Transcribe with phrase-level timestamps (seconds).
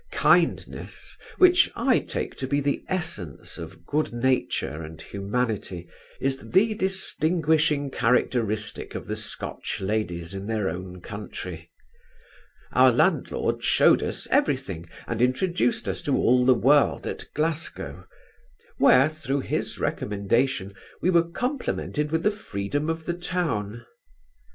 [0.13, 5.87] Kindness, which I take to be the essence of good nature and humanity,
[6.19, 11.69] is the distinguishing characteristic of the Scotch ladies in their own country
[12.71, 18.07] Our landlord shewed us every thing, and introduced us to all the world at Glasgow;
[18.79, 23.85] where, through his recommendation, we were complimented with the freedom of the town.